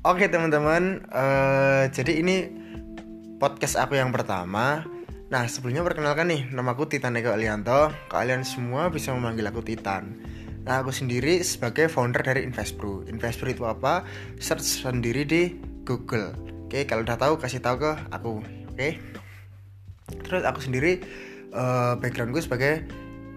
Oke 0.00 0.32
teman-teman, 0.32 1.04
uh, 1.12 1.84
jadi 1.92 2.24
ini 2.24 2.48
podcast 3.36 3.76
aku 3.76 4.00
yang 4.00 4.08
pertama. 4.08 4.80
Nah 5.28 5.44
sebelumnya 5.44 5.84
perkenalkan 5.84 6.32
nih, 6.32 6.48
nama 6.56 6.72
aku 6.72 6.88
Titan 6.88 7.20
Eko 7.20 7.36
Alianto. 7.36 7.92
Kalian 8.08 8.40
semua 8.40 8.88
bisa 8.88 9.12
memanggil 9.12 9.44
aku 9.52 9.60
Titan. 9.60 10.16
Nah 10.64 10.80
aku 10.80 10.88
sendiri 10.88 11.44
sebagai 11.44 11.92
founder 11.92 12.24
dari 12.24 12.48
Investpro. 12.48 13.04
Investpro 13.12 13.52
itu 13.52 13.68
apa? 13.68 14.00
Search 14.40 14.88
sendiri 14.88 15.28
di 15.28 15.60
Google. 15.84 16.32
Oke, 16.64 16.88
kalau 16.88 17.04
udah 17.04 17.20
tahu 17.20 17.36
kasih 17.36 17.60
tahu 17.60 17.84
ke 17.84 17.92
aku. 18.08 18.40
Oke. 18.72 18.96
Terus 20.24 20.48
aku 20.48 20.64
sendiri 20.64 21.04
uh, 21.52 22.00
background 22.00 22.32
gue 22.32 22.40
sebagai 22.40 22.88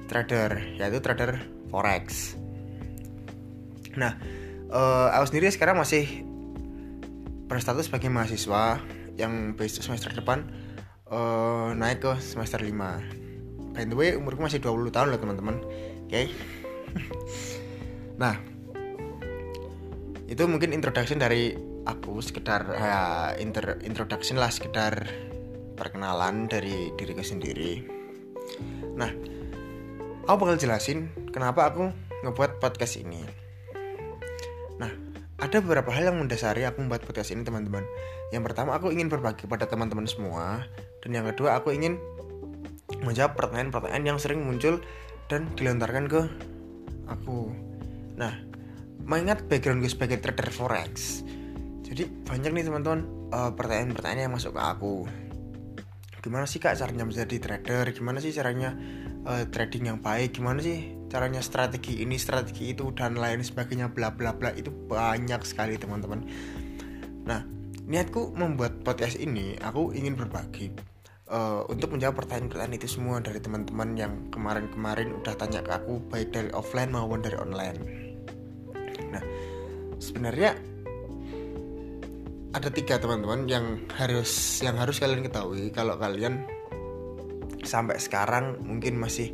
trader, 0.07 0.80
yaitu 0.80 1.04
trader 1.04 1.43
forex. 1.68 2.39
Nah, 4.00 4.16
uh, 4.71 5.11
aku 5.11 5.28
sendiri 5.28 5.52
sekarang 5.52 5.75
masih 5.75 6.32
berstatus 7.54 7.86
sebagai 7.86 8.10
mahasiswa 8.10 8.82
yang 9.14 9.54
besok 9.54 9.86
semester 9.86 10.10
depan 10.10 10.50
uh, 11.14 11.70
naik 11.78 12.02
ke 12.02 12.18
semester 12.18 12.57
5 12.57 12.74
By 13.74 13.89
the 13.89 13.98
way, 13.98 14.14
umurku 14.14 14.46
masih 14.46 14.61
20 14.61 14.94
tahun 14.94 15.10
loh 15.10 15.18
teman-teman. 15.18 15.58
Oke. 16.06 16.10
Okay? 16.10 16.25
Nah 18.21 18.38
Itu 20.30 20.46
mungkin 20.46 20.70
introduction 20.70 21.18
dari 21.18 21.58
aku 21.89 22.21
Sekedar 22.21 22.70
ya, 22.70 23.34
inter, 23.42 23.82
introduction 23.82 24.38
lah 24.38 24.54
Sekedar 24.54 25.10
perkenalan 25.74 26.46
dari 26.46 26.94
diriku 26.94 27.25
sendiri. 27.25 27.82
Nah 28.94 29.10
Aku 30.30 30.38
bakal 30.38 30.61
jelasin 30.61 31.10
kenapa 31.33 31.68
aku 31.68 31.89
ngebuat 32.23 32.61
podcast 32.61 33.02
ini. 33.02 33.25
Nah 34.80 35.12
ada 35.44 35.59
beberapa 35.59 35.91
hal 35.91 36.08
yang 36.08 36.23
mendasari 36.23 36.63
aku 36.63 36.88
membuat 36.88 37.03
podcast 37.03 37.36
ini 37.36 37.44
teman-teman 37.44 37.83
Yang 38.31 38.44
pertama 38.47 38.80
aku 38.80 38.95
ingin 38.95 39.11
berbagi 39.11 39.44
pada 39.44 39.67
teman-teman 39.67 40.08
semua 40.08 40.63
Dan 41.03 41.19
yang 41.19 41.27
kedua 41.27 41.59
aku 41.59 41.75
ingin 41.75 41.99
menjawab 43.03 43.36
pertanyaan-pertanyaan 43.36 44.16
yang 44.16 44.19
sering 44.23 44.47
muncul 44.47 44.80
dan 45.27 45.52
dilontarkan 45.59 46.08
ke 46.08 46.21
aku 47.11 47.52
Nah, 48.16 48.39
mengingat 49.03 49.44
background 49.52 49.83
gue 49.83 49.91
sebagai 49.91 50.23
trader 50.23 50.47
forex 50.47 51.27
Jadi 51.83 52.08
banyak 52.23 52.55
nih 52.55 52.64
teman-teman 52.64 53.03
uh, 53.36 53.52
pertanyaan-pertanyaan 53.52 54.31
yang 54.31 54.36
masuk 54.39 54.55
ke 54.55 54.61
aku 54.64 55.03
Gimana 56.23 56.47
sih 56.47 56.64
kak 56.64 56.80
caranya 56.80 57.03
menjadi 57.03 57.36
trader? 57.36 57.91
Gimana 57.91 58.23
sih 58.23 58.31
caranya 58.31 58.80
uh, 59.27 59.44
trading 59.52 59.91
yang 59.91 59.99
baik? 59.99 60.39
Gimana 60.39 60.64
sih 60.64 61.02
caranya 61.14 61.45
strategi 61.45 62.02
ini 62.02 62.17
strategi 62.17 62.73
itu 62.73 62.89
dan 62.97 63.14
lain 63.14 63.45
sebagainya 63.45 63.94
bla 63.94 64.09
bla 64.17 64.33
bla 64.33 64.50
itu 64.58 64.73
banyak 64.73 65.45
sekali 65.45 65.78
teman-teman. 65.78 66.25
Nah 67.30 67.45
niatku 67.86 68.33
membuat 68.33 68.81
podcast 68.81 69.22
ini 69.22 69.53
aku 69.61 69.94
ingin 69.94 70.17
berbagi 70.17 70.73
uh, 71.30 71.61
untuk 71.70 71.94
menjawab 71.94 72.25
pertanyaan-pertanyaan 72.25 72.81
itu 72.81 72.89
semua 72.89 73.22
dari 73.22 73.38
teman-teman 73.38 73.94
yang 73.94 74.14
kemarin-kemarin 74.33 75.14
udah 75.14 75.38
tanya 75.38 75.61
ke 75.61 75.70
aku 75.70 76.02
baik 76.09 76.33
dari 76.33 76.50
offline 76.50 76.89
maupun 76.89 77.22
dari 77.22 77.38
online. 77.38 77.77
Nah 79.14 79.22
sebenarnya 80.02 80.58
ada 82.58 82.70
tiga 82.73 82.98
teman-teman 82.98 83.45
yang 83.45 83.86
harus 84.02 84.61
yang 84.66 84.81
harus 84.81 84.98
kalian 84.98 85.22
ketahui. 85.22 85.70
Kalau 85.70 85.94
kalian 86.02 86.42
sampai 87.61 88.02
sekarang 88.02 88.66
mungkin 88.66 88.98
masih 88.98 89.30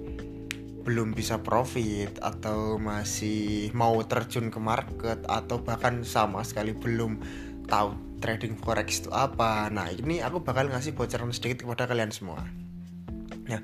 belum 0.82 1.14
bisa 1.14 1.44
profit 1.44 2.18
atau 2.24 2.80
masih 2.80 3.70
mau 3.76 4.00
terjun 4.04 4.50
ke 4.50 4.60
market 4.62 5.20
atau 5.28 5.62
bahkan 5.62 6.02
sama 6.08 6.42
sekali 6.42 6.72
belum 6.74 7.20
tahu 7.70 8.20
trading 8.20 8.60
forex 8.60 9.06
itu 9.06 9.12
apa. 9.14 9.72
Nah, 9.72 9.88
ini 9.94 10.20
aku 10.20 10.44
bakal 10.44 10.68
ngasih 10.68 10.98
bocoran 10.98 11.32
sedikit 11.32 11.64
kepada 11.64 11.88
kalian 11.88 12.12
semua. 12.12 12.44
Nah, 13.50 13.62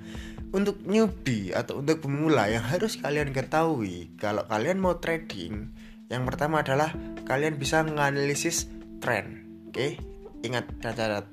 untuk 0.56 0.82
newbie 0.88 1.52
atau 1.52 1.84
untuk 1.84 2.06
pemula 2.06 2.48
yang 2.48 2.64
harus 2.64 2.96
kalian 2.98 3.36
ketahui 3.36 4.16
kalau 4.16 4.48
kalian 4.48 4.80
mau 4.80 4.98
trading, 4.98 5.74
yang 6.08 6.24
pertama 6.24 6.64
adalah 6.64 6.94
kalian 7.28 7.60
bisa 7.60 7.84
menganalisis 7.84 8.72
trend. 9.04 9.44
Oke, 9.70 10.00
ingat 10.42 10.70
catat. 10.80 11.28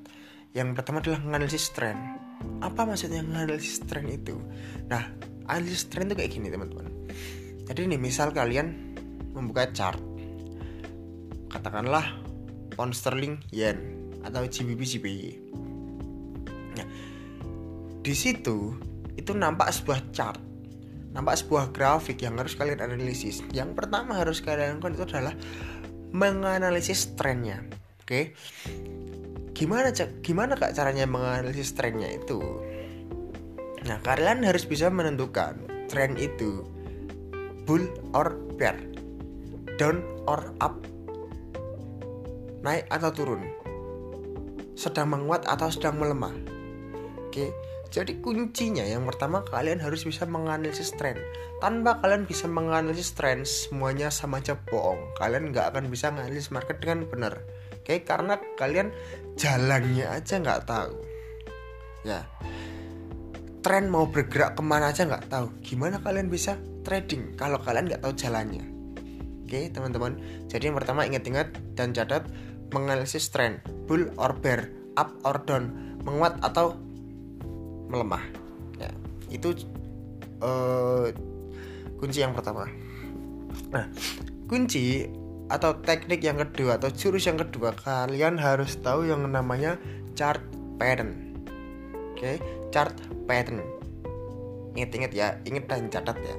Yang 0.52 0.68
pertama 0.76 1.00
adalah 1.00 1.20
menganalisis 1.24 1.72
trend. 1.72 2.00
Apa 2.60 2.84
maksudnya 2.84 3.22
menganalisis 3.24 3.80
trend 3.86 4.10
itu? 4.10 4.36
Nah, 4.90 5.06
analisis 5.50 5.90
tren 5.90 6.10
tuh 6.10 6.16
kayak 6.18 6.34
gini 6.34 6.50
teman-teman. 6.50 6.90
Jadi 7.66 7.80
nih 7.88 8.00
misal 8.00 8.34
kalian 8.34 8.92
membuka 9.32 9.68
chart 9.72 9.98
katakanlah 11.52 12.04
pound 12.72 12.96
sterling 12.96 13.40
yen 13.52 13.76
atau 14.24 14.44
GBP 14.48 14.80
GBY 14.96 15.22
nah 16.72 16.86
di 18.00 18.14
situ 18.16 18.76
itu 19.12 19.32
nampak 19.36 19.68
sebuah 19.68 20.00
chart 20.16 20.40
nampak 21.12 21.44
sebuah 21.44 21.76
grafik 21.76 22.24
yang 22.24 22.40
harus 22.40 22.56
kalian 22.56 22.80
analisis. 22.80 23.44
Yang 23.52 23.76
pertama 23.76 24.16
harus 24.16 24.40
kalian 24.40 24.80
lakukan 24.80 24.96
itu 24.96 25.04
adalah 25.12 25.36
menganalisis 26.08 27.12
trennya 27.12 27.60
oke? 28.00 28.08
Okay? 28.08 28.24
gimana 29.52 29.92
gimana 30.24 30.56
kak 30.56 30.72
caranya 30.72 31.04
menganalisis 31.04 31.76
trennya 31.76 32.08
itu 32.08 32.40
Nah, 33.82 33.98
kalian 34.06 34.46
harus 34.46 34.62
bisa 34.62 34.86
menentukan 34.88 35.58
tren 35.90 36.14
itu 36.14 36.62
bull 37.66 37.90
or 38.14 38.34
bear, 38.58 38.78
down 39.78 40.02
or 40.26 40.54
up, 40.62 40.82
naik 42.62 42.86
atau 42.90 43.10
turun, 43.10 43.42
sedang 44.78 45.10
menguat 45.10 45.46
atau 45.50 45.66
sedang 45.70 45.98
melemah. 45.98 46.34
Oke, 47.26 47.50
jadi 47.92 48.18
kuncinya 48.22 48.86
yang 48.86 49.04
pertama 49.04 49.44
kalian 49.44 49.82
harus 49.82 50.06
bisa 50.08 50.24
menganalisis 50.24 50.94
tren. 50.94 51.18
Tanpa 51.58 51.98
kalian 52.00 52.24
bisa 52.24 52.46
menganalisis 52.46 53.12
tren, 53.12 53.44
semuanya 53.44 54.08
sama 54.08 54.40
aja 54.40 54.56
bohong. 54.56 55.12
Kalian 55.18 55.50
nggak 55.50 55.74
akan 55.74 55.90
bisa 55.92 56.08
menganalisis 56.14 56.54
market 56.54 56.80
dengan 56.80 57.04
benar. 57.10 57.42
Oke, 57.82 58.06
karena 58.06 58.38
kalian 58.56 58.94
jalannya 59.34 60.06
aja 60.06 60.38
nggak 60.38 60.64
tahu. 60.66 60.94
Ya, 62.02 62.26
tren 63.62 63.86
mau 63.86 64.10
bergerak 64.10 64.58
ke 64.58 64.62
mana 64.62 64.90
aja 64.90 65.06
nggak 65.06 65.30
tahu. 65.30 65.46
Gimana 65.62 66.02
kalian 66.02 66.26
bisa 66.26 66.58
trading 66.82 67.38
kalau 67.38 67.62
kalian 67.62 67.86
nggak 67.86 68.02
tahu 68.02 68.12
jalannya? 68.18 68.66
Oke 69.46 69.70
teman-teman. 69.70 70.18
Jadi 70.50 70.68
yang 70.68 70.76
pertama 70.76 71.06
ingat-ingat 71.06 71.54
dan 71.78 71.94
catat 71.94 72.26
menganalisis 72.74 73.30
tren 73.30 73.62
bull 73.86 74.10
or 74.18 74.34
bear 74.34 74.66
up 74.98 75.14
or 75.22 75.38
down 75.46 75.94
menguat 76.02 76.36
atau 76.42 76.74
melemah. 77.86 78.24
Ya 78.82 78.90
itu 79.30 79.54
uh, 80.42 81.06
kunci 82.02 82.18
yang 82.18 82.34
pertama. 82.34 82.66
Nah 83.70 83.86
kunci 84.50 85.06
atau 85.46 85.78
teknik 85.84 86.24
yang 86.24 86.40
kedua 86.40 86.80
atau 86.80 86.88
jurus 86.90 87.28
yang 87.28 87.36
kedua 87.36 87.76
kalian 87.76 88.40
harus 88.40 88.80
tahu 88.80 89.06
yang 89.06 89.22
namanya 89.30 89.78
chart 90.18 90.42
pattern. 90.82 91.36
Oke 92.16 92.18
okay? 92.18 92.36
Chart 92.72 92.96
pattern. 93.28 93.60
Inget-inget 94.72 95.12
ya 95.12 95.36
inget 95.44 95.68
dan 95.68 95.92
catat 95.92 96.16
ya. 96.24 96.36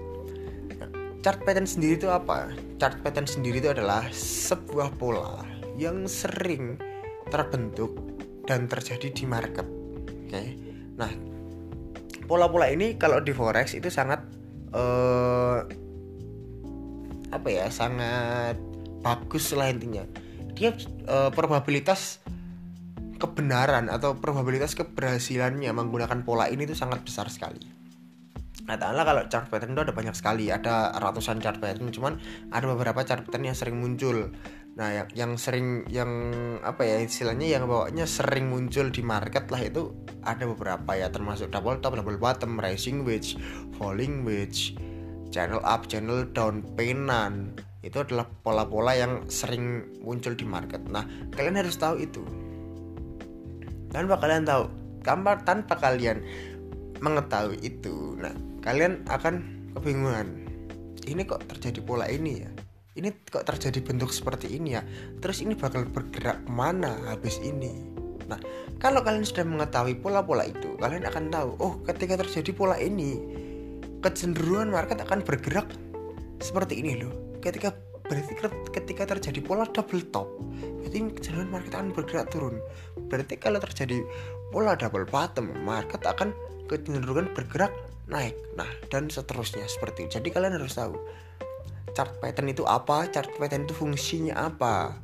Chart 1.23 1.39
pattern 1.45 1.69
sendiri 1.69 1.95
itu 1.95 2.09
apa? 2.11 2.51
Chart 2.81 2.99
pattern 2.99 3.29
sendiri 3.29 3.63
itu 3.63 3.71
adalah 3.71 4.03
sebuah 4.11 4.91
pola 4.99 5.45
yang 5.79 6.03
sering 6.09 6.75
terbentuk 7.31 7.95
dan 8.43 8.67
terjadi 8.67 9.07
di 9.13 9.23
market. 9.23 9.63
Oke. 9.63 10.27
Okay? 10.33 10.47
nah 10.93 11.09
pola-pola 12.29 12.69
ini 12.69 13.01
kalau 13.01 13.17
di 13.17 13.33
forex 13.33 13.73
itu 13.73 13.89
sangat 13.89 14.21
uh, 14.77 15.65
apa 17.33 17.47
ya 17.49 17.65
sangat 17.69 18.57
bagus 19.05 19.53
lah 19.53 19.69
intinya. 19.69 20.03
Dia 20.53 20.73
uh, 21.09 21.33
probabilitas 21.33 22.22
kebenaran 23.23 23.87
atau 23.87 24.19
probabilitas 24.19 24.75
keberhasilannya 24.75 25.71
menggunakan 25.71 26.27
pola 26.27 26.51
ini 26.51 26.67
itu 26.67 26.75
sangat 26.75 27.07
besar 27.07 27.31
sekali. 27.31 27.63
Katakanlah 28.63 29.03
kalau 29.03 29.21
chart 29.27 29.47
pattern 29.51 29.75
itu 29.75 29.81
ada 29.83 29.95
banyak 29.95 30.15
sekali, 30.15 30.47
ada 30.47 30.91
ratusan 30.95 31.43
chart 31.43 31.59
pattern, 31.59 31.91
cuman 31.91 32.15
ada 32.51 32.63
beberapa 32.67 33.03
chart 33.03 33.27
pattern 33.27 33.51
yang 33.51 33.57
sering 33.59 33.75
muncul. 33.79 34.31
Nah, 34.73 34.89
yang, 34.89 35.07
yang 35.13 35.31
sering 35.35 35.85
yang 35.91 36.09
apa 36.63 36.87
ya 36.87 36.97
istilahnya 37.03 37.59
yang 37.59 37.67
bawanya 37.67 38.07
sering 38.07 38.49
muncul 38.49 38.89
di 38.89 39.03
market 39.05 39.51
lah 39.51 39.61
itu 39.61 39.93
ada 40.23 40.47
beberapa 40.47 40.95
ya 40.95 41.11
termasuk 41.11 41.51
double 41.51 41.83
top, 41.83 41.99
double 41.99 42.15
bottom, 42.15 42.55
rising 42.55 43.03
wedge, 43.03 43.35
falling 43.75 44.23
wedge, 44.23 44.73
channel 45.29 45.59
up, 45.67 45.91
channel 45.91 46.23
down, 46.31 46.63
penan. 46.79 47.53
Itu 47.83 48.07
adalah 48.07 48.31
pola-pola 48.31 48.95
yang 48.95 49.27
sering 49.27 49.91
muncul 49.99 50.39
di 50.39 50.47
market. 50.47 50.87
Nah, 50.87 51.03
kalian 51.35 51.59
harus 51.59 51.75
tahu 51.75 51.99
itu 51.99 52.23
tanpa 53.93 54.17
kalian 54.17 54.43
tahu 54.43 54.65
gambar 55.05 55.45
tanpa 55.45 55.77
kalian 55.77 56.25
mengetahui 56.99 57.61
itu. 57.61 58.17
Nah 58.17 58.33
kalian 58.65 59.05
akan 59.07 59.43
kebingungan 59.77 60.43
ini 61.05 61.21
kok 61.27 61.45
terjadi 61.45 61.79
pola 61.85 62.09
ini 62.09 62.41
ya? 62.41 62.51
Ini 62.93 63.09
kok 63.29 63.45
terjadi 63.45 63.79
bentuk 63.81 64.09
seperti 64.09 64.53
ini 64.57 64.77
ya? 64.77 64.81
Terus 65.21 65.45
ini 65.45 65.53
bakal 65.53 65.85
bergerak 65.85 66.41
ke 66.41 66.49
mana 66.49 66.97
habis 67.07 67.37
ini? 67.43 67.93
Nah 68.25 68.39
kalau 68.81 69.05
kalian 69.05 69.27
sudah 69.27 69.45
mengetahui 69.45 70.01
pola-pola 70.01 70.47
itu 70.49 70.73
kalian 70.81 71.05
akan 71.05 71.29
tahu 71.29 71.49
oh 71.61 71.73
ketika 71.85 72.17
terjadi 72.17 72.51
pola 72.55 72.75
ini 72.81 73.19
kecenderungan 74.03 74.73
market 74.73 74.99
akan 74.99 75.21
bergerak 75.21 75.69
seperti 76.41 76.81
ini 76.81 77.03
loh. 77.03 77.13
Ketika 77.43 77.75
berarti 78.03 78.33
ketika 78.75 79.03
terjadi 79.15 79.39
pola 79.39 79.63
double 79.63 80.03
top 80.11 80.27
berarti 80.83 80.99
kecenderungan 81.15 81.51
market 81.51 81.71
akan 81.73 81.89
bergerak 81.95 82.27
turun. 82.29 82.55
Berarti 83.07 83.33
kalau 83.39 83.59
terjadi 83.63 84.03
pola 84.51 84.75
double 84.75 85.07
bottom 85.07 85.49
market 85.63 86.03
akan 86.03 86.35
kecenderungan 86.67 87.31
bergerak 87.31 87.71
naik. 88.11 88.35
Nah 88.59 88.67
dan 88.91 89.07
seterusnya 89.07 89.63
seperti 89.65 90.05
itu. 90.07 90.19
Jadi 90.19 90.29
kalian 90.29 90.59
harus 90.59 90.75
tahu 90.75 90.99
chart 91.93 92.17
pattern 92.19 92.49
itu 92.49 92.65
apa 92.65 93.07
chart 93.13 93.29
pattern 93.37 93.69
itu 93.69 93.73
fungsinya 93.77 94.49
apa 94.49 94.97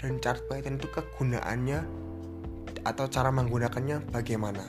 dan 0.00 0.16
chart 0.18 0.40
pattern 0.48 0.80
itu 0.80 0.88
kegunaannya 0.88 1.84
atau 2.82 3.04
cara 3.06 3.28
menggunakannya 3.30 4.10
bagaimana. 4.10 4.64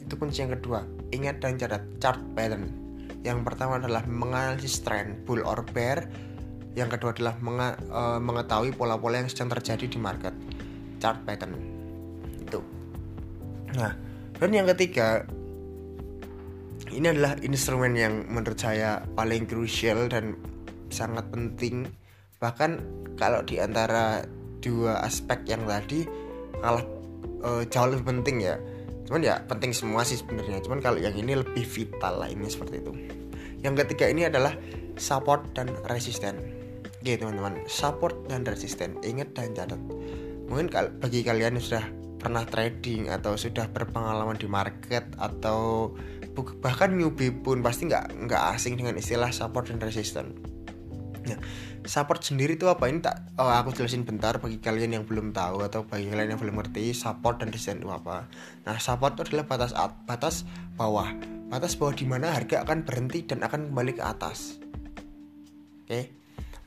Itu 0.00 0.16
kunci 0.16 0.42
yang 0.42 0.56
kedua. 0.56 0.82
Ingat 1.12 1.44
dan 1.44 1.60
catat 1.60 1.84
chart 2.00 2.20
pattern. 2.32 2.72
Yang 3.20 3.44
pertama 3.44 3.76
adalah 3.76 4.00
menganalisis 4.08 4.80
trend 4.80 5.28
bull 5.28 5.44
or 5.44 5.60
bear 5.76 6.08
yang 6.78 6.86
kedua 6.86 7.10
adalah 7.10 7.34
uh, 7.90 8.18
mengetahui 8.22 8.70
pola-pola 8.78 9.18
yang 9.18 9.30
sedang 9.30 9.50
terjadi 9.50 9.90
di 9.90 9.98
market. 9.98 10.34
Chart 11.02 11.18
pattern. 11.26 11.54
Itu. 12.46 12.60
Nah 13.74 13.92
dan 14.40 14.50
yang 14.56 14.66
ketiga 14.72 15.26
ini 16.90 17.06
adalah 17.12 17.36
instrumen 17.44 17.92
yang 17.94 18.24
menurut 18.26 18.58
saya 18.58 19.02
paling 19.14 19.46
krusial 19.46 20.08
dan 20.08 20.38
sangat 20.90 21.26
penting. 21.28 21.86
Bahkan 22.40 22.70
kalau 23.18 23.44
di 23.44 23.60
antara 23.60 24.24
dua 24.64 25.04
aspek 25.04 25.44
yang 25.44 25.66
tadi 25.68 26.08
kalah 26.62 26.84
uh, 27.44 27.62
jauh 27.66 27.88
lebih 27.90 28.06
penting 28.16 28.46
ya. 28.46 28.56
Cuman 29.10 29.20
ya 29.26 29.42
penting 29.44 29.74
semua 29.74 30.06
sih 30.06 30.18
sebenarnya. 30.18 30.62
Cuman 30.62 30.78
kalau 30.78 30.98
yang 31.02 31.14
ini 31.18 31.34
lebih 31.34 31.66
vital 31.66 32.22
lah 32.22 32.30
ini 32.30 32.46
seperti 32.46 32.78
itu. 32.78 32.92
Yang 33.60 33.84
ketiga 33.84 34.08
ini 34.08 34.24
adalah 34.24 34.56
support 34.96 35.52
dan 35.52 35.68
resisten 35.84 36.59
oke 37.00 37.12
teman-teman 37.16 37.64
support 37.64 38.28
dan 38.28 38.44
resisten 38.44 39.00
ingat 39.00 39.32
dan 39.32 39.56
catat 39.56 39.80
mungkin 40.46 40.68
bagi 41.00 41.24
kalian 41.24 41.56
yang 41.56 41.64
sudah 41.64 41.84
pernah 42.20 42.44
trading 42.44 43.08
atau 43.08 43.32
sudah 43.34 43.72
berpengalaman 43.72 44.36
di 44.36 44.44
market 44.44 45.08
atau 45.16 45.90
bahkan 46.60 46.92
newbie 46.92 47.32
pun 47.32 47.64
pasti 47.64 47.88
nggak 47.88 48.28
nggak 48.28 48.42
asing 48.56 48.76
dengan 48.76 48.96
istilah 49.00 49.32
support 49.32 49.72
dan 49.72 49.80
resisten 49.80 50.36
Nah, 51.20 51.36
support 51.84 52.24
sendiri 52.24 52.56
itu 52.56 52.64
apa? 52.66 52.88
Ini 52.88 53.04
tak 53.04 53.36
oh, 53.36 53.50
aku 53.52 53.76
jelasin 53.76 54.08
bentar 54.08 54.40
bagi 54.40 54.56
kalian 54.56 55.00
yang 55.00 55.04
belum 55.04 55.36
tahu 55.36 55.60
atau 55.68 55.84
bagi 55.84 56.08
kalian 56.08 56.36
yang 56.36 56.40
belum 56.40 56.56
ngerti 56.56 56.96
support 56.96 57.44
dan 57.44 57.52
resistance 57.52 57.84
itu 57.84 57.90
apa. 57.92 58.24
Nah, 58.64 58.76
support 58.80 59.20
itu 59.20 59.36
adalah 59.36 59.46
batas 59.46 59.72
at, 59.76 59.92
batas 60.08 60.48
bawah. 60.80 61.12
Batas 61.52 61.76
bawah 61.76 61.92
di 61.92 62.06
mana 62.08 62.32
harga 62.32 62.64
akan 62.64 62.88
berhenti 62.88 63.26
dan 63.26 63.44
akan 63.44 63.68
kembali 63.68 63.92
ke 64.00 64.02
atas. 64.02 64.56
Oke. 65.84 66.19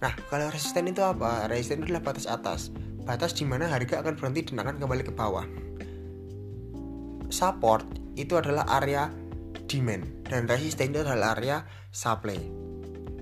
Nah, 0.03 0.11
kalau 0.27 0.51
resisten 0.51 0.91
itu 0.91 0.99
apa? 0.99 1.47
Resisten 1.47 1.79
itu 1.79 1.95
adalah 1.95 2.11
batas 2.11 2.27
atas. 2.27 2.75
Batas 3.07 3.31
di 3.31 3.47
mana 3.47 3.71
harga 3.71 4.03
akan 4.03 4.19
berhenti 4.19 4.51
dan 4.51 4.59
akan 4.67 4.75
kembali 4.83 5.03
ke 5.07 5.15
bawah. 5.15 5.47
Support 7.31 7.87
itu 8.19 8.35
adalah 8.35 8.67
area 8.83 9.07
demand 9.71 10.27
dan 10.27 10.43
resisten 10.51 10.91
itu 10.91 11.07
adalah 11.07 11.39
area 11.39 11.63
supply. 11.95 12.35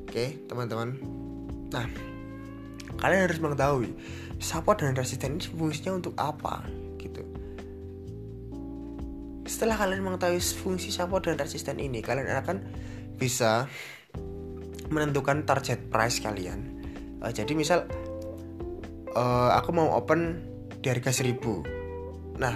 Oke, 0.09 0.41
teman-teman. 0.49 0.97
Nah, 1.69 1.85
kalian 2.97 3.29
harus 3.29 3.37
mengetahui 3.37 3.93
support 4.41 4.81
dan 4.81 4.97
resisten 4.97 5.37
ini 5.37 5.53
fungsinya 5.53 6.01
untuk 6.01 6.17
apa 6.17 6.65
gitu. 6.97 7.21
Setelah 9.45 9.77
kalian 9.77 10.01
mengetahui 10.01 10.41
fungsi 10.41 10.89
support 10.89 11.29
dan 11.29 11.37
resisten 11.37 11.77
ini, 11.77 12.01
kalian 12.01 12.25
akan 12.25 12.57
bisa 13.21 13.69
menentukan 14.91 15.47
target 15.47 15.89
price 15.89 16.19
kalian. 16.19 16.83
Uh, 17.23 17.31
jadi 17.31 17.55
misal 17.55 17.87
uh, 19.15 19.49
aku 19.55 19.71
mau 19.71 19.95
open 19.95 20.43
di 20.83 20.87
harga 20.91 21.15
1000. 21.15 22.37
Nah, 22.37 22.55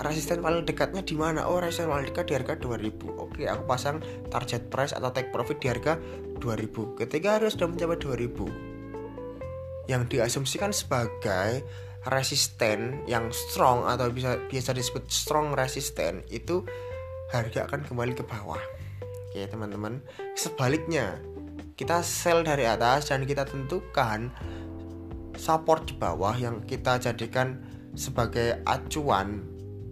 resisten 0.00 0.40
paling 0.40 0.64
dekatnya 0.64 1.02
di 1.02 1.18
mana? 1.18 1.50
Oh, 1.50 1.58
resisten 1.58 1.90
paling 1.90 2.08
dekat 2.08 2.30
di 2.30 2.34
harga 2.38 2.54
2000. 2.56 3.20
Oke, 3.20 3.44
aku 3.50 3.62
pasang 3.66 3.98
target 4.30 4.70
price 4.70 4.94
atau 4.94 5.10
take 5.10 5.34
profit 5.34 5.58
di 5.58 5.66
harga 5.66 5.98
2000 6.42 6.98
ketika 6.98 7.38
harga 7.38 7.54
sudah 7.54 7.70
mencapai 7.70 7.98
2000 8.02 9.86
yang 9.86 10.02
diasumsikan 10.10 10.74
sebagai 10.74 11.62
resisten 12.10 13.06
yang 13.06 13.30
strong 13.30 13.86
atau 13.86 14.10
bisa 14.10 14.34
biasa 14.50 14.74
disebut 14.74 15.06
strong 15.06 15.54
resisten 15.54 16.26
itu 16.26 16.66
harga 17.30 17.70
akan 17.70 17.86
kembali 17.86 18.18
ke 18.18 18.26
bawah 18.26 18.58
oke 19.30 19.38
teman-teman 19.46 20.02
sebaliknya 20.34 21.22
kita 21.72 22.04
sell 22.04 22.44
dari 22.44 22.68
atas 22.68 23.08
dan 23.08 23.24
kita 23.24 23.48
tentukan 23.48 24.28
support 25.36 25.88
di 25.88 25.94
bawah 25.96 26.36
yang 26.36 26.60
kita 26.68 27.00
jadikan 27.00 27.60
sebagai 27.96 28.60
acuan 28.68 29.44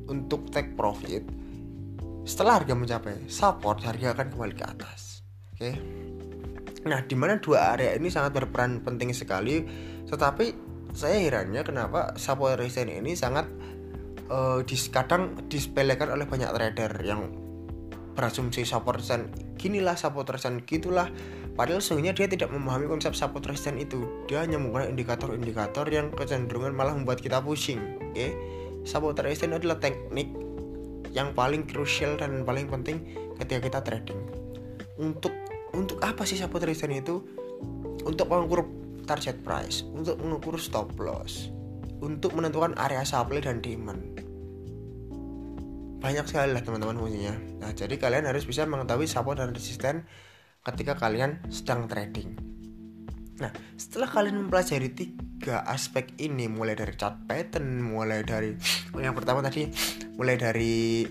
untuk 0.09 0.49
take 0.53 0.77
profit. 0.77 1.25
Setelah 2.29 2.61
harga 2.61 2.75
mencapai 2.77 3.27
support 3.27 3.81
harga 3.81 4.13
akan 4.13 4.27
kembali 4.37 4.55
ke 4.55 4.65
atas. 4.65 5.25
Oke. 5.57 5.71
Nah, 6.81 7.05
di 7.05 7.17
mana 7.17 7.37
dua 7.37 7.77
area 7.77 7.93
ini 7.97 8.09
sangat 8.09 8.41
berperan 8.41 8.81
penting 8.81 9.13
sekali, 9.13 9.65
tetapi 10.09 10.71
saya 10.97 11.21
herannya 11.21 11.61
kenapa 11.65 12.17
support 12.17 12.57
resistance 12.57 12.93
ini 12.93 13.13
sangat 13.13 13.47
uh, 14.33 14.65
kadang 14.91 15.37
disepelekan 15.49 16.09
oleh 16.13 16.25
banyak 16.25 16.49
trader 16.51 16.93
yang 17.05 17.40
berasumsi 18.15 18.67
support 18.67 18.99
resistance 19.01 19.31
ginilah 19.61 19.97
support 19.97 20.29
resistance 20.31 20.65
gitulah. 20.67 21.09
Padahal 21.55 21.85
sesungguhnya 21.85 22.17
dia 22.17 22.25
tidak 22.25 22.49
memahami 22.49 22.89
konsep 22.89 23.13
support 23.13 23.45
resistance 23.45 23.85
itu. 23.85 24.01
Dia 24.31 24.41
hanya 24.47 24.57
menggunakan 24.57 24.97
indikator-indikator 24.97 25.85
yang 25.93 26.09
kecenderungan 26.15 26.73
malah 26.73 26.97
membuat 26.97 27.21
kita 27.21 27.43
pusing 27.45 27.81
oke? 28.01 28.17
Okay? 28.17 28.33
support 28.89 29.21
resistance 29.21 29.61
adalah 29.61 29.77
teknik 29.77 30.33
yang 31.13 31.37
paling 31.37 31.69
krusial 31.69 32.17
dan 32.17 32.47
paling 32.49 32.71
penting 32.71 33.05
ketika 33.37 33.61
kita 33.69 33.81
trading. 33.85 34.21
Untuk 34.97 35.35
untuk 35.77 36.01
apa 36.01 36.25
sih 36.25 36.41
support 36.41 36.65
resistance 36.65 37.05
itu? 37.05 37.17
Untuk 38.01 38.33
mengukur 38.33 38.65
target 39.11 39.43
price 39.43 39.83
untuk 39.91 40.23
mengukur 40.23 40.55
stop 40.55 40.95
loss 41.03 41.51
untuk 41.99 42.31
menentukan 42.39 42.79
area 42.79 43.03
supply 43.03 43.43
dan 43.43 43.59
demand 43.59 44.20
banyak 46.01 46.25
sekali 46.25 46.57
lah 46.57 46.65
teman-teman 46.65 46.97
fungsinya 46.97 47.35
nah 47.61 47.71
jadi 47.77 47.95
kalian 48.01 48.25
harus 48.25 48.49
bisa 48.49 48.65
mengetahui 48.65 49.05
support 49.05 49.37
dan 49.37 49.53
resisten 49.53 50.09
ketika 50.61 50.97
kalian 50.97 51.41
sedang 51.49 51.89
trading. 51.89 52.37
Nah 53.41 53.53
setelah 53.81 54.09
kalian 54.13 54.45
mempelajari 54.45 54.93
tiga 54.93 55.65
aspek 55.65 56.13
ini 56.21 56.53
mulai 56.53 56.77
dari 56.77 56.93
chart 57.01 57.25
pattern 57.25 57.81
mulai 57.81 58.21
dari 58.21 58.53
oh 58.93 59.01
yang 59.01 59.17
pertama 59.17 59.41
tadi 59.41 59.73
mulai 60.21 60.37
dari 60.37 61.09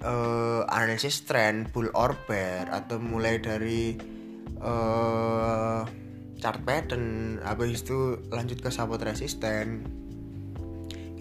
uh, 0.00 0.64
analisis 0.72 1.28
trend 1.28 1.68
bull 1.76 1.92
or 1.92 2.16
bear 2.24 2.72
atau 2.72 2.96
mulai 2.96 3.36
dari 3.36 3.92
uh, 4.64 5.84
chart 6.40 6.60
pattern 6.64 7.36
habis 7.44 7.84
itu 7.84 8.16
lanjut 8.32 8.64
ke 8.64 8.72
support 8.72 9.04
resisten 9.04 9.84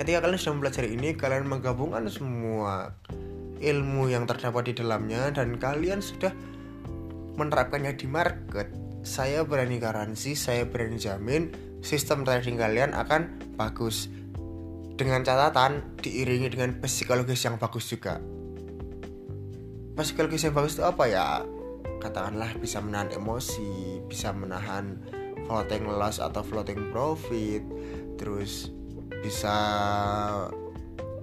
ketika 0.02 0.26
kalian 0.26 0.42
sudah 0.42 0.54
mempelajari 0.58 0.90
ini 0.98 1.14
kalian 1.14 1.46
menggabungkan 1.46 2.10
semua 2.10 2.98
ilmu 3.62 4.10
yang 4.10 4.26
terdapat 4.26 4.74
di 4.74 4.82
dalamnya 4.82 5.30
dan 5.30 5.62
kalian 5.62 6.02
sudah 6.02 6.34
menerapkannya 7.38 7.94
di 7.94 8.10
market. 8.10 8.74
Saya 9.06 9.46
berani 9.46 9.78
garansi 9.78 10.34
saya 10.34 10.66
berani 10.66 10.98
jamin 10.98 11.54
sistem 11.86 12.26
trading 12.26 12.58
kalian 12.58 12.98
akan 12.98 13.54
bagus. 13.54 14.10
Dengan 14.98 15.22
catatan 15.22 16.02
diiringi 16.02 16.50
dengan 16.50 16.82
psikologis 16.82 17.46
yang 17.46 17.62
bagus 17.62 17.86
juga. 17.86 18.18
Psikologis 19.98 20.50
yang 20.50 20.58
bagus 20.58 20.82
itu 20.82 20.86
apa 20.86 21.06
ya? 21.06 21.46
Katakanlah 22.02 22.58
bisa 22.58 22.82
menahan 22.82 23.14
emosi 23.14 24.02
bisa 24.10 24.34
menahan 24.34 24.98
floating 25.46 25.86
loss 25.86 26.18
atau 26.18 26.42
floating 26.42 26.90
profit 26.90 27.62
terus 28.18 28.81
bisa 29.22 29.56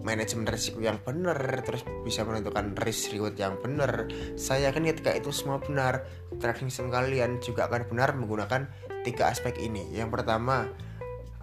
manajemen 0.03 0.49
risiko 0.49 0.81
yang 0.81 0.97
benar 1.03 1.37
terus 1.67 1.85
bisa 2.07 2.25
menentukan 2.25 2.73
risk 2.81 3.13
reward 3.13 3.37
yang 3.37 3.59
benar. 3.61 4.09
Saya 4.39 4.71
yakin 4.71 4.89
ketika 4.95 5.13
itu 5.13 5.35
semua 5.35 5.61
benar 5.61 6.07
trading 6.39 6.73
sistem 6.73 6.89
kalian 6.95 7.43
juga 7.45 7.69
akan 7.69 7.85
benar 7.91 8.15
menggunakan 8.17 8.71
tiga 9.05 9.29
aspek 9.29 9.59
ini. 9.61 9.91
Yang 9.93 10.17
pertama 10.17 10.71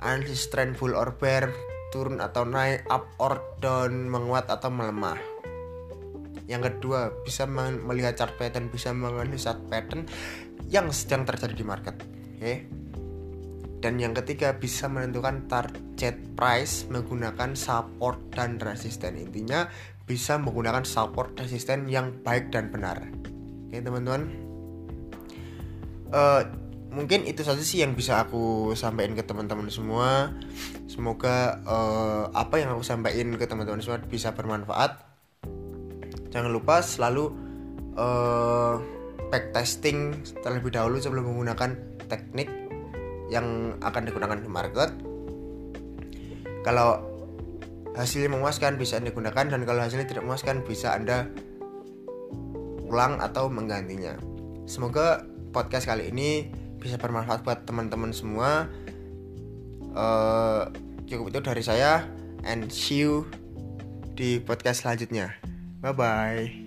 analisis 0.01 0.49
trend 0.49 0.79
bull 0.79 0.95
or 0.97 1.13
bear 1.19 1.51
turun 1.93 2.19
atau 2.19 2.43
naik 2.43 2.83
up 2.89 3.07
or 3.21 3.39
down 3.61 4.09
menguat 4.09 4.49
atau 4.49 4.71
melemah. 4.73 5.19
Yang 6.45 6.73
kedua 6.73 7.13
bisa 7.25 7.45
melihat 7.49 8.17
chart 8.17 8.33
pattern 8.37 8.69
bisa 8.69 8.93
menganalisa 8.93 9.57
pattern 9.69 10.05
yang 10.69 10.89
sedang 10.89 11.25
terjadi 11.25 11.53
di 11.53 11.65
market 11.65 11.95
Oke. 12.35 12.67
Dan 13.85 14.01
yang 14.01 14.17
ketiga 14.17 14.57
bisa 14.57 14.89
menentukan 14.89 15.45
target 15.45 16.17
price 16.33 16.89
menggunakan 16.89 17.53
support 17.53 18.17
dan 18.33 18.57
resisten. 18.57 19.13
Intinya 19.13 19.69
bisa 20.09 20.41
menggunakan 20.41 20.81
support 20.81 21.37
resisten 21.37 21.85
yang 21.85 22.17
baik 22.25 22.49
dan 22.49 22.73
benar. 22.73 23.05
Oke 23.69 23.77
teman-teman. 23.85 24.25
Uh, 26.09 26.41
mungkin 26.89 27.29
itu 27.29 27.45
saja 27.45 27.61
sih 27.61 27.85
yang 27.85 27.93
bisa 27.93 28.25
aku 28.25 28.73
sampaikan 28.73 29.13
ke 29.13 29.21
teman-teman 29.21 29.69
semua. 29.69 30.33
Semoga 30.89 31.61
uh, 31.69 32.33
apa 32.33 32.57
yang 32.57 32.73
aku 32.73 32.81
sampaikan 32.81 33.37
ke 33.37 33.45
teman-teman 33.45 33.85
semua 33.85 34.01
bisa 34.01 34.33
bermanfaat. 34.33 34.97
Jangan 36.33 36.49
lupa 36.49 36.81
selalu 36.81 37.29
uh, 37.93 38.81
back 39.29 39.53
testing 39.53 40.25
terlebih 40.41 40.73
dahulu 40.73 40.97
sebelum 40.97 41.29
menggunakan 41.29 42.01
teknik 42.09 42.64
yang 43.29 43.77
akan 43.81 44.01
digunakan 44.05 44.37
di 44.37 44.49
market 44.49 44.89
kalau 46.65 47.01
hasilnya 47.95 48.33
memuaskan 48.33 48.75
bisa 48.75 48.99
anda 48.99 49.13
gunakan 49.13 49.45
dan 49.53 49.61
kalau 49.63 49.81
hasilnya 49.81 50.09
tidak 50.09 50.27
memuaskan 50.27 50.65
bisa 50.67 50.93
anda 50.93 51.31
ulang 52.85 53.17
atau 53.23 53.49
menggantinya. 53.49 54.19
Semoga 54.69 55.25
podcast 55.55 55.89
kali 55.89 56.11
ini 56.11 56.51
bisa 56.77 56.99
bermanfaat 56.99 57.41
buat 57.41 57.63
teman-teman 57.65 58.11
semua. 58.11 58.69
Uh, 59.95 60.67
cukup 61.07 61.31
itu 61.31 61.39
dari 61.39 61.63
saya 61.63 62.03
and 62.43 62.67
see 62.67 63.07
you 63.07 63.23
di 64.13 64.43
podcast 64.43 64.83
selanjutnya. 64.83 65.33
Bye 65.79 65.95
bye 65.95 66.64